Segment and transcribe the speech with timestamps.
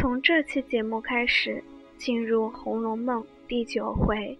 [0.00, 1.60] 从这期节目开始，
[1.96, 4.38] 进入《红楼梦》第九回，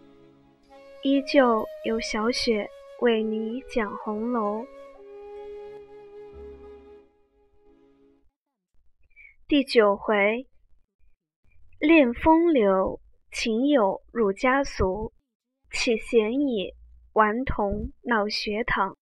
[1.03, 2.71] 依旧由小雪
[3.01, 4.65] 为你讲红楼。
[9.49, 10.47] 第九回，
[11.81, 13.01] 恋风流，
[13.33, 15.13] 情友入家俗，
[15.72, 16.73] 起闲倚，
[17.15, 18.97] 顽童闹学堂。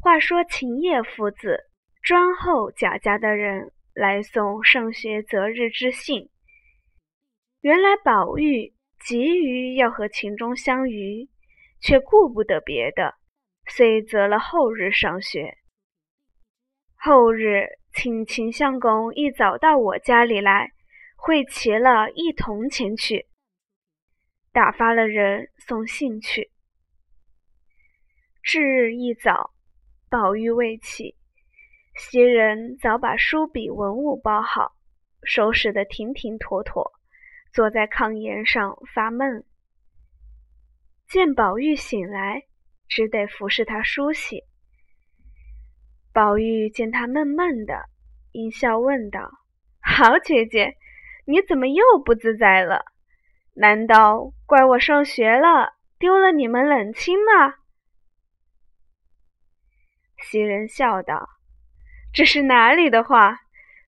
[0.00, 1.68] 话说秦叶父子
[2.00, 3.72] 专候贾家的人。
[3.94, 6.28] 来送上学择日之信。
[7.60, 8.72] 原来宝玉
[9.04, 11.28] 急于要和秦钟相遇，
[11.80, 13.14] 却顾不得别的，
[13.66, 15.58] 遂择了后日上学。
[16.96, 20.70] 后日请秦相公一早到我家里来，
[21.16, 23.26] 会齐了一同前去。
[24.52, 26.50] 打发了人送信去。
[28.42, 29.52] 至日一早，
[30.10, 31.16] 宝玉未起。
[32.04, 34.72] 袭人早把书笔文物包好，
[35.22, 36.92] 收拾得停停妥妥，
[37.52, 39.44] 坐在炕沿上发闷。
[41.06, 42.42] 见宝玉醒来，
[42.88, 44.42] 只得服侍他梳洗。
[46.12, 47.84] 宝玉见他闷闷的，
[48.32, 49.30] 阴笑问道
[49.80, 50.74] ：“好姐姐，
[51.24, 52.84] 你怎么又不自在了？
[53.54, 57.54] 难道怪我上学了，丢了你们冷清吗？”
[60.18, 61.28] 袭人笑道。
[62.14, 63.38] 这是哪里的话？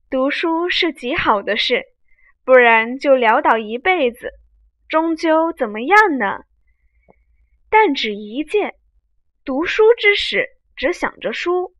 [0.09, 1.85] 读书是极好的事，
[2.43, 4.31] 不然就潦倒一辈子，
[4.89, 6.39] 终究怎么样呢？
[7.69, 8.77] 但只一件：
[9.45, 11.75] 读书之时只想着书，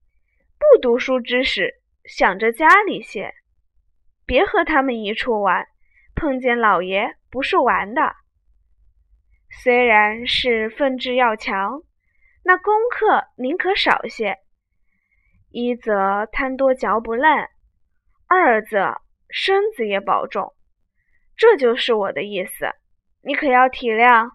[0.59, 3.33] 不读书之时想着家里些。
[4.27, 5.67] 别和他们一处玩，
[6.15, 8.17] 碰见老爷不是玩的。
[9.63, 11.83] 虽然是分质要强，
[12.43, 14.37] 那功课宁可少些。
[15.57, 17.49] 一则贪多嚼不烂，
[18.27, 20.53] 二则身子也保重，
[21.37, 22.67] 这就是我的意思，
[23.23, 24.31] 你可要体谅。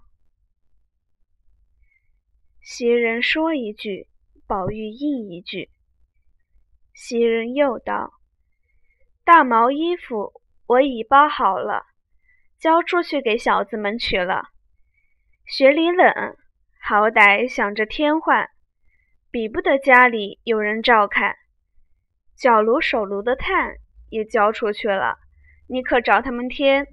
[2.62, 4.08] 袭人说一句，
[4.48, 5.70] 宝玉应一句。
[6.94, 8.14] 袭人又道
[9.26, 10.32] ：“大毛衣服
[10.68, 11.84] 我已包好了，
[12.58, 14.44] 交出去给小子们取了。
[15.46, 16.38] 雪里冷，
[16.82, 18.50] 好歹想着添换。”
[19.32, 21.36] 比不得家里有人照看，
[22.36, 23.76] 脚炉手炉的炭
[24.10, 25.20] 也交出去了，
[25.68, 26.88] 你可找他们添。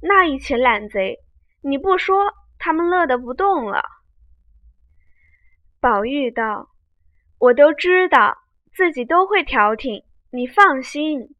[0.00, 1.18] 那一群懒贼，
[1.62, 3.84] 你不说，他们乐得不动了。
[5.80, 6.70] 宝玉道
[7.38, 8.38] ：“我都知道，
[8.72, 11.36] 自己都会调停，你放心。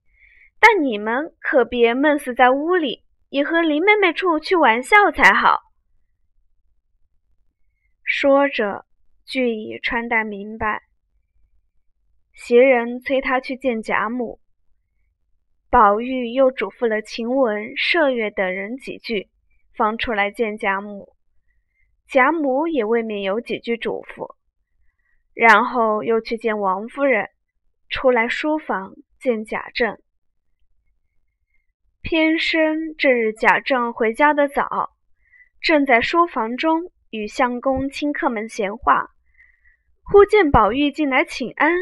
[0.59, 5.61] 但你们可别闷死在屋里，也和林妹妹处去玩笑才好。”
[8.05, 8.85] 说着。
[9.31, 10.83] 俱已穿戴明白，
[12.35, 14.41] 袭人催他去见贾母。
[15.71, 19.29] 宝玉又嘱咐了晴雯、麝月等人几句，
[19.77, 21.15] 方出来见贾母。
[22.09, 24.35] 贾母也未免有几句嘱咐，
[25.33, 27.29] 然后又去见王夫人，
[27.89, 29.97] 出来书房见贾政。
[32.03, 34.91] 偏生这日贾政回家的早，
[35.61, 39.13] 正在书房中与相公亲客们闲话。
[40.13, 41.73] 忽见宝玉进来请安，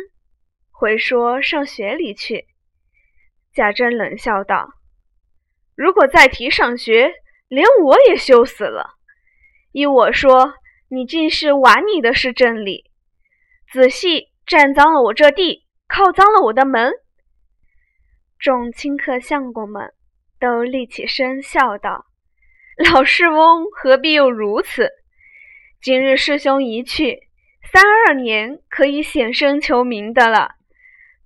[0.70, 2.44] 回说上学里去。
[3.54, 4.68] 贾政冷笑道
[5.74, 7.14] ：“如果再提上学，
[7.48, 8.96] 连我也羞死了。
[9.72, 10.52] 依我说，
[10.90, 12.90] 你竟是玩你的是真理。
[13.72, 16.92] 仔细占脏了我这地，靠脏了我的门。”
[18.38, 19.94] 众亲客相公们
[20.38, 22.04] 都立起身笑道
[22.92, 24.90] ：“老世翁何必又如此？
[25.80, 27.26] 今日师兄一去。”
[27.70, 30.56] 三二年可以显身求名的了，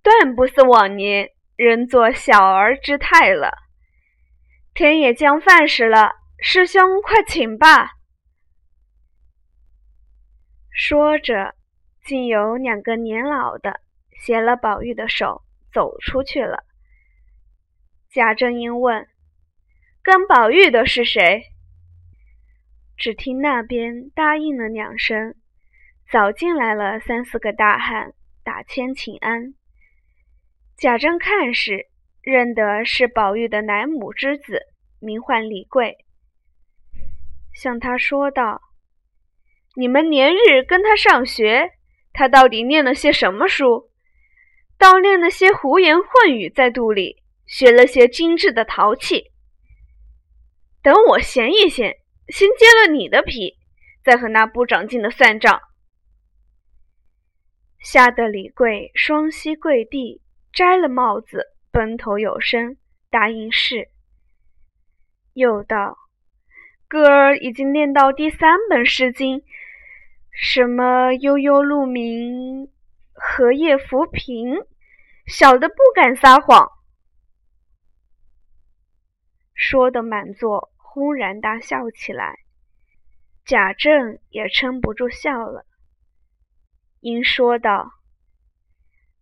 [0.03, 3.59] 断不似往年仍做小儿之态了。
[4.75, 7.93] 天也将饭时了，师兄快请吧。
[10.71, 11.55] 说着，
[12.05, 13.81] 竟有两个年老的
[14.19, 15.43] 携了宝玉的手
[15.73, 16.65] 走出去了。
[18.11, 19.07] 贾政英问
[20.03, 21.45] ：“跟宝玉的是谁？”
[22.97, 25.35] 只听那边答应了两声。
[26.13, 28.13] 早进来了三四个大汉，
[28.45, 29.55] 打千请安。
[30.77, 31.87] 贾政看时，
[32.21, 34.61] 认得是宝玉的奶母之子，
[35.01, 35.97] 名唤李贵，
[37.55, 38.61] 向他说道
[39.75, 41.71] ：“你们连日跟他上学，
[42.13, 43.89] 他到底念了些什么书？
[44.77, 49.31] 倒念了些胡言混语在肚里，学了些精致的陶器。
[50.83, 51.97] 等我闲一闲，
[52.29, 53.57] 先揭了你的皮，
[54.05, 55.59] 再和那不长进的算账。”
[57.83, 62.77] 吓得李贵双膝跪地，摘了帽子，奔头有声，
[63.11, 63.89] 答应是。
[65.33, 65.99] 又道
[66.87, 69.43] ：“哥儿已经念到第三本诗经，
[70.31, 72.71] 什么悠悠鹿鸣，
[73.15, 74.59] 荷叶浮萍，
[75.27, 76.71] 小的不敢撒谎。”
[79.55, 82.39] 说的满座轰然大笑起来，
[83.45, 85.67] 贾政也撑不住笑了，
[87.03, 87.91] 因说道：“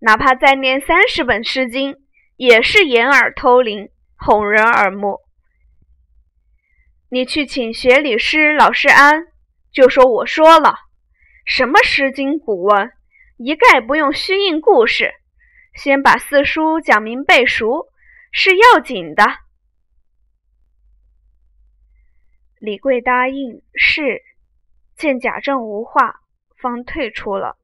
[0.01, 1.97] 哪怕再念三十本诗经，
[2.37, 5.19] 也是掩耳偷铃，哄人耳目。
[7.09, 9.29] 你去请学礼师老师安，
[9.73, 10.75] 就说我说了，
[11.47, 12.93] 什么诗经古文，
[13.39, 15.15] 一概不用虚应故事，
[15.75, 17.87] 先把四书讲明背熟，
[18.31, 19.25] 是要紧的。”
[22.61, 24.21] 李贵答应是，
[24.99, 26.21] 见贾政无话，
[26.59, 27.57] 方退出了。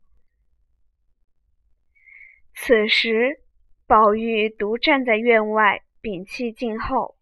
[2.59, 3.43] 此时，
[3.87, 7.17] 宝玉独站在院外，屏气静候。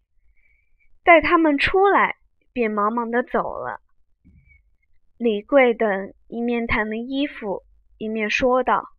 [1.03, 2.15] 待他们出来，
[2.53, 3.81] 便忙忙的走了。
[5.17, 7.63] 李贵等一面弹了衣服，
[7.97, 8.89] 一面说道：“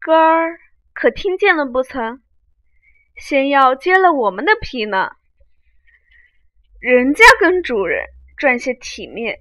[0.00, 0.58] 哥儿
[0.92, 2.20] 可听见了不曾？
[3.16, 5.12] 先要揭了我们的皮呢。”
[6.78, 8.04] 人家跟主人
[8.36, 9.38] 赚些体面，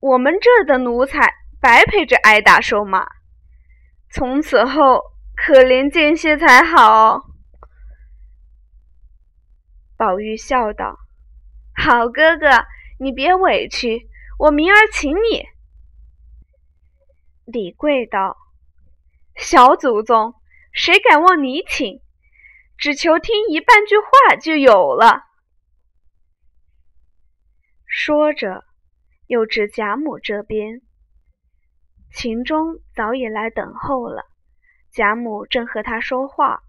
[0.00, 3.06] 我们这的奴才白陪着挨打受骂。
[4.14, 5.02] 从此后
[5.34, 7.22] 可怜见些才好。
[9.96, 11.00] 宝玉笑道
[11.74, 12.64] ：“好哥哥，
[13.00, 14.08] 你别委屈，
[14.38, 15.48] 我明儿请你。”
[17.44, 18.36] 李贵道
[19.34, 20.36] ：“小祖宗，
[20.72, 22.00] 谁敢问你请？
[22.78, 25.24] 只求听一半句话就有了。”
[27.84, 28.62] 说着，
[29.26, 30.82] 又指贾母这边。
[32.14, 34.24] 秦钟早已来等候了，
[34.92, 36.60] 贾母正和他说话。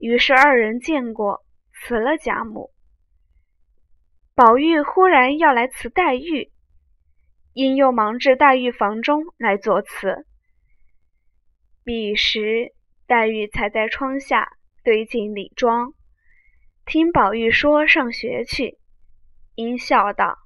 [0.00, 2.72] 于是二人见过，辞了贾母。
[4.34, 6.50] 宝玉忽然要来辞黛玉，
[7.52, 10.26] 因又忙至黛玉房中来作辞。
[11.84, 12.74] 彼时
[13.06, 14.50] 黛玉才在窗下
[14.82, 15.94] 堆进礼装，
[16.84, 18.78] 听宝玉说上学去。
[19.54, 20.38] 因笑道：“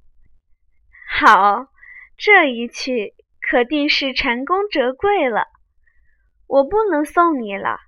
[1.09, 1.69] 好，
[2.19, 5.47] 这一去可定是蟾宫折桂了。
[6.47, 7.79] 我不能送你了。”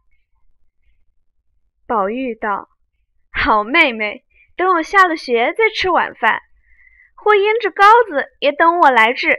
[1.87, 2.69] 宝玉道
[3.31, 4.25] ：“好妹妹，
[4.56, 6.41] 等我下了学再吃晚饭，
[7.15, 9.39] 或腌制糕子也等我来制。”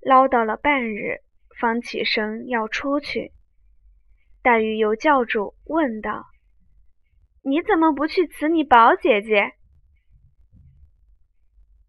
[0.00, 1.20] 唠叨了半日，
[1.58, 3.32] 方起身要出去。
[4.42, 6.26] 黛玉又叫住，问道。
[7.42, 9.52] 你怎么不去辞你宝姐姐？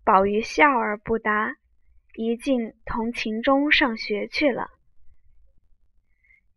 [0.04, 1.56] 宝玉笑而不答，
[2.15, 4.69] 一径同秦钟上学去了。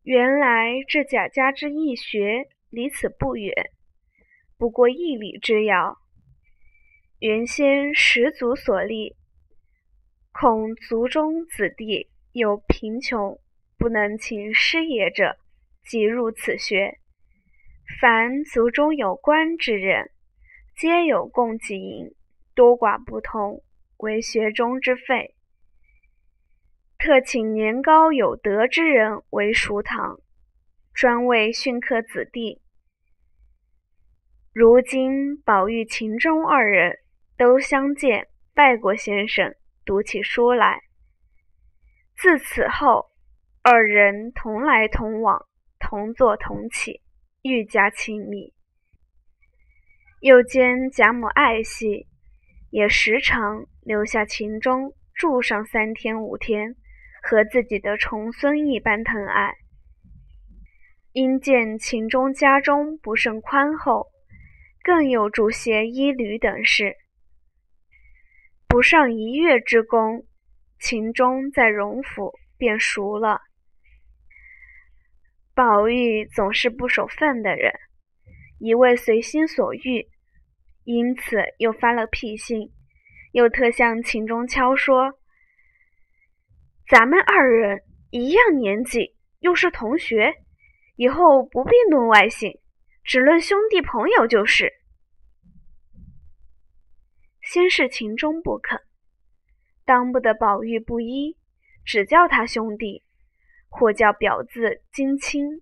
[0.02, 3.52] 原来这贾家之义学离此不远，
[4.56, 5.98] 不过一里之遥。
[7.18, 9.16] 原先十族所立，
[10.32, 13.40] 恐族中子弟有贫穷
[13.76, 15.36] 不能请师爷者，
[15.84, 16.98] 即入此学。
[18.00, 20.12] 凡族中有官之人，
[20.76, 22.14] 皆有供给银，
[22.54, 23.64] 多寡不同，
[23.96, 25.34] 为学中之费。
[26.98, 30.18] 特请年高有德之人为塾堂，
[30.92, 32.60] 专为训课子弟。
[34.52, 36.98] 如今宝玉、秦钟二人
[37.36, 40.80] 都相见，拜过先生，读起书来。
[42.16, 43.06] 自此后，
[43.62, 45.46] 二人同来同往，
[45.78, 47.00] 同坐同起。
[47.42, 48.52] 愈加亲密，
[50.20, 52.08] 又兼贾母爱惜，
[52.70, 56.74] 也时常留下秦钟住上三天五天，
[57.28, 59.52] 和自己的重孙一般疼爱。
[61.12, 64.06] 因见秦钟家中不甚宽厚，
[64.82, 66.96] 更有助些衣履等事。
[68.66, 70.24] 不上一月之功，
[70.78, 73.42] 秦钟在荣府便熟了。
[75.54, 77.72] 宝玉总是不守份的人，
[78.58, 80.06] 一味随心所欲，
[80.84, 82.70] 因此又发了脾性，
[83.32, 85.18] 又特向秦钟敲说
[86.88, 90.34] ：“咱们二人一样年纪，又是同学，
[90.96, 92.58] 以后不必论外姓，
[93.04, 94.72] 只论兄弟朋友就是。”
[97.42, 98.80] 先是秦钟不肯，
[99.84, 101.36] 当不得宝玉不依，
[101.84, 103.04] 只叫他兄弟。
[103.70, 105.60] 或叫表字金青，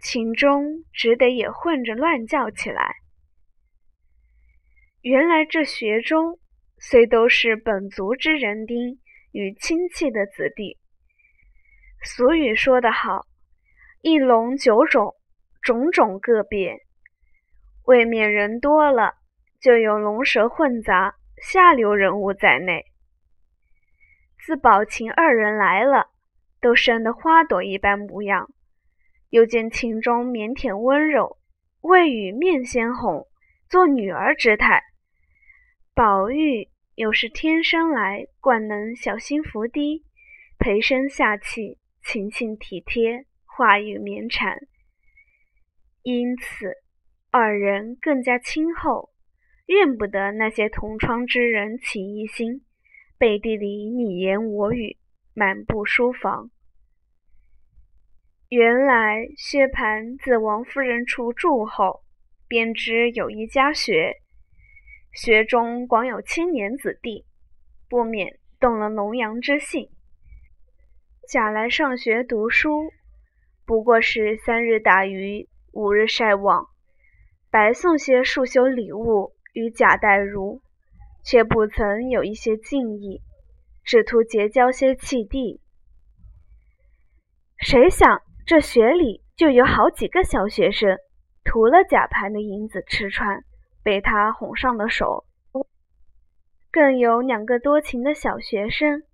[0.00, 2.94] 秦钟只得也混着乱叫起来。
[5.02, 6.38] 原来这学中
[6.78, 8.98] 虽都是本族之人丁
[9.32, 10.78] 与亲戚的子弟，
[12.02, 13.26] 俗语说得好
[14.00, 15.14] ：“一龙九种，
[15.62, 16.78] 种种个别，
[17.84, 19.14] 未免人多了，
[19.60, 22.84] 就有龙蛇混杂、下流人物在内。
[24.44, 26.06] 自宝琴二人来了，
[26.60, 28.48] 都生得花朵一般模样。
[29.30, 31.36] 又见琴中腼腆温柔，
[31.80, 33.26] 未雨面鲜红，
[33.68, 34.82] 做女儿之态。
[35.94, 40.02] 宝玉又是天生来惯能小心伏低，
[40.58, 44.58] 陪声下气，勤勤体贴，话语绵缠，
[46.02, 46.72] 因此
[47.30, 49.10] 二人更加亲厚，
[49.66, 52.62] 怨不得那些同窗之人起疑心。
[53.18, 54.96] 背地里你言我语，
[55.34, 56.50] 满布书房。
[58.48, 62.02] 原来薛蟠自王夫人处住后，
[62.48, 64.22] 便知有一家学，
[65.16, 67.24] 学中广有青年子弟，
[67.88, 69.88] 不免动了龙阳之性。
[71.26, 72.90] 假来上学读书，
[73.64, 76.66] 不过是三日打鱼，五日晒网，
[77.50, 80.60] 白送些束修礼物与贾代儒。
[81.24, 83.20] 却不曾有一些敬意，
[83.82, 85.60] 只图结交些契弟。
[87.58, 90.96] 谁想这学里就有好几个小学生，
[91.42, 93.42] 图了贾盘的银子吃穿，
[93.86, 95.24] 被他哄上了手；
[96.72, 99.04] 更有两个多情的小学生，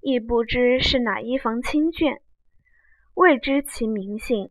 [0.00, 2.20] 亦不知是哪一房亲眷，
[3.12, 4.48] 未知其名姓，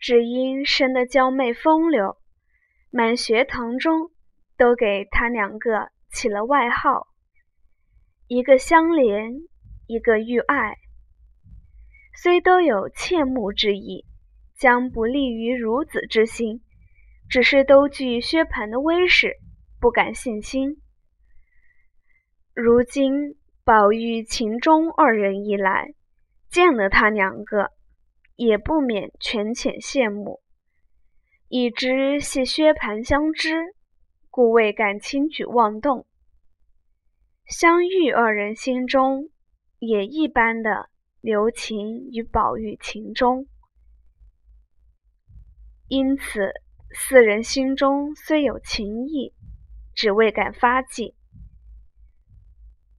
[0.00, 2.16] 只因生得娇媚风流，
[2.90, 4.10] 满学堂中。
[4.56, 7.08] 都给他两个起了外号，
[8.28, 9.48] 一个相怜，
[9.88, 10.76] 一个遇爱。
[12.14, 14.04] 虽都有切慕之意，
[14.56, 16.62] 将不利于孺子之心，
[17.28, 19.36] 只是都惧薛蟠的威势，
[19.80, 20.80] 不敢信心。
[22.54, 25.94] 如今宝玉、秦钟二人一来，
[26.48, 27.70] 见了他两个，
[28.36, 30.40] 也不免权浅羡慕，
[31.48, 33.74] 已知系薛蟠相知。
[34.30, 36.06] 故未敢轻举妄动。
[37.46, 39.30] 相遇二人心中
[39.78, 40.90] 也一般的
[41.20, 43.46] 留情于宝玉、情中，
[45.86, 46.52] 因此
[46.96, 49.34] 四人心中虽有情意，
[49.96, 51.16] 只未敢发迹。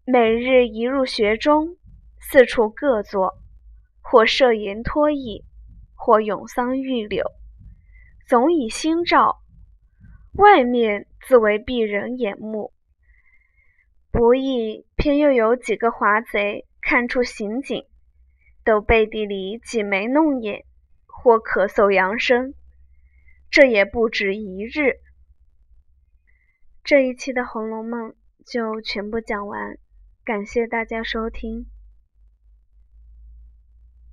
[0.03, 1.77] 每日一入学中，
[2.19, 3.37] 四处各坐，
[4.01, 5.45] 或设言托意，
[5.95, 7.25] 或咏桑玉柳，
[8.27, 9.37] 总以心照。
[10.33, 12.73] 外面自为避人眼目，
[14.11, 17.85] 不意偏又有几个华贼看出刑警，
[18.65, 20.65] 都背地里挤眉弄眼，
[21.05, 22.53] 或咳嗽扬声，
[23.55, 24.99] 这也不止一日。
[26.83, 28.09] 这一期的《红楼梦》
[28.45, 29.77] 就全部讲完，
[30.25, 31.65] 感谢大家收听。